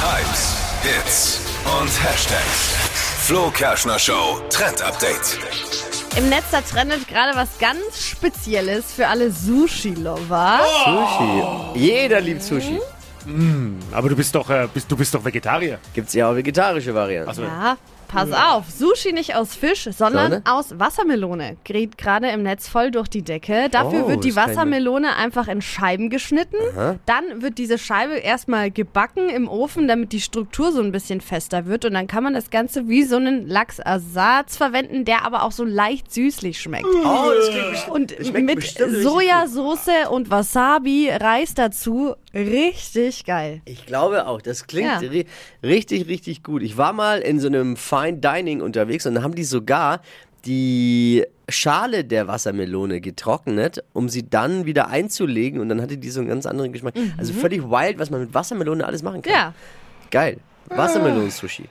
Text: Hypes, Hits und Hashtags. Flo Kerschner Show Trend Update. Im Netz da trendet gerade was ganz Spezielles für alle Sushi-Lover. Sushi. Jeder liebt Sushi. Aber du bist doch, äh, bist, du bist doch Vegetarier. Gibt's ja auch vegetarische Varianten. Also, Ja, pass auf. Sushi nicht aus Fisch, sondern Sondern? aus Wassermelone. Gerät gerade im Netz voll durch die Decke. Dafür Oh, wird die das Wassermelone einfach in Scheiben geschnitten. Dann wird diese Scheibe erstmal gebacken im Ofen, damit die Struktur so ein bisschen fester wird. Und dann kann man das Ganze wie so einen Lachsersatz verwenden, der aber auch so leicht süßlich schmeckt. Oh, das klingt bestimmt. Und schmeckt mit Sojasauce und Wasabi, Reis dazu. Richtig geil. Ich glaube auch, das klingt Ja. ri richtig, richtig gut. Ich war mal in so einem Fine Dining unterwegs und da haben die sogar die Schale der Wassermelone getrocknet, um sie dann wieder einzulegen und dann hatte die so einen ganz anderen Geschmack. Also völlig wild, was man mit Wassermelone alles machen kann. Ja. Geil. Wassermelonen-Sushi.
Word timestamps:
Hypes, 0.00 0.56
Hits 0.82 1.40
und 1.80 1.88
Hashtags. 2.04 2.76
Flo 3.26 3.50
Kerschner 3.50 3.98
Show 3.98 4.40
Trend 4.48 4.80
Update. 4.80 5.38
Im 6.16 6.28
Netz 6.28 6.44
da 6.52 6.60
trendet 6.60 7.08
gerade 7.08 7.36
was 7.36 7.58
ganz 7.58 8.06
Spezielles 8.06 8.92
für 8.92 9.08
alle 9.08 9.30
Sushi-Lover. 9.30 10.60
Sushi. 10.84 11.78
Jeder 11.80 12.20
liebt 12.20 12.42
Sushi. 12.42 12.78
Aber 13.92 14.08
du 14.08 14.14
bist 14.16 14.34
doch, 14.34 14.48
äh, 14.48 14.68
bist, 14.72 14.90
du 14.90 14.96
bist 14.96 15.12
doch 15.14 15.24
Vegetarier. 15.24 15.78
Gibt's 15.94 16.14
ja 16.14 16.30
auch 16.30 16.34
vegetarische 16.36 16.94
Varianten. 16.94 17.28
Also, 17.28 17.42
Ja, 17.42 17.76
pass 18.08 18.32
auf. 18.32 18.70
Sushi 18.70 19.12
nicht 19.12 19.34
aus 19.36 19.54
Fisch, 19.54 19.84
sondern 19.84 20.32
Sondern? 20.32 20.46
aus 20.46 20.78
Wassermelone. 20.78 21.56
Gerät 21.64 21.96
gerade 21.98 22.28
im 22.30 22.42
Netz 22.42 22.66
voll 22.68 22.90
durch 22.90 23.08
die 23.08 23.22
Decke. 23.22 23.68
Dafür 23.70 24.04
Oh, 24.06 24.08
wird 24.08 24.24
die 24.24 24.32
das 24.32 24.48
Wassermelone 24.48 25.14
einfach 25.16 25.46
in 25.48 25.62
Scheiben 25.62 26.10
geschnitten. 26.10 26.56
Dann 27.06 27.42
wird 27.42 27.58
diese 27.58 27.78
Scheibe 27.78 28.14
erstmal 28.16 28.70
gebacken 28.70 29.28
im 29.28 29.48
Ofen, 29.48 29.86
damit 29.88 30.12
die 30.12 30.20
Struktur 30.20 30.72
so 30.72 30.80
ein 30.82 30.90
bisschen 30.92 31.20
fester 31.20 31.66
wird. 31.66 31.84
Und 31.84 31.94
dann 31.94 32.06
kann 32.06 32.24
man 32.24 32.34
das 32.34 32.50
Ganze 32.50 32.88
wie 32.88 33.04
so 33.04 33.16
einen 33.16 33.46
Lachsersatz 33.46 34.56
verwenden, 34.56 35.04
der 35.04 35.24
aber 35.24 35.42
auch 35.42 35.52
so 35.52 35.64
leicht 35.64 36.12
süßlich 36.12 36.60
schmeckt. 36.60 36.86
Oh, 36.86 37.30
das 37.36 37.50
klingt 37.50 37.70
bestimmt. 37.70 37.94
Und 37.94 38.26
schmeckt 38.26 38.46
mit 38.46 39.02
Sojasauce 39.02 40.08
und 40.10 40.30
Wasabi, 40.30 41.10
Reis 41.10 41.54
dazu. 41.54 42.14
Richtig 42.34 43.24
geil. 43.24 43.60
Ich 43.64 43.86
glaube 43.86 44.26
auch, 44.26 44.40
das 44.40 44.66
klingt 44.66 44.88
Ja. 44.88 44.98
ri 45.08 45.26
richtig, 45.62 46.06
richtig 46.08 46.42
gut. 46.42 46.62
Ich 46.62 46.76
war 46.76 46.92
mal 46.92 47.18
in 47.20 47.40
so 47.40 47.46
einem 47.48 47.76
Fine 47.98 48.18
Dining 48.18 48.60
unterwegs 48.60 49.06
und 49.06 49.14
da 49.14 49.22
haben 49.22 49.34
die 49.34 49.44
sogar 49.44 50.00
die 50.44 51.24
Schale 51.48 52.04
der 52.04 52.28
Wassermelone 52.28 53.00
getrocknet, 53.00 53.82
um 53.92 54.08
sie 54.08 54.28
dann 54.28 54.66
wieder 54.66 54.88
einzulegen 54.88 55.60
und 55.60 55.68
dann 55.68 55.80
hatte 55.80 55.98
die 55.98 56.10
so 56.10 56.20
einen 56.20 56.28
ganz 56.28 56.46
anderen 56.46 56.72
Geschmack. 56.72 56.94
Also 57.16 57.32
völlig 57.32 57.62
wild, 57.62 57.98
was 57.98 58.10
man 58.10 58.20
mit 58.20 58.34
Wassermelone 58.34 58.86
alles 58.86 59.02
machen 59.02 59.22
kann. 59.22 59.32
Ja. 59.32 59.54
Geil. 60.10 60.38
Wassermelonen-Sushi. 60.68 61.64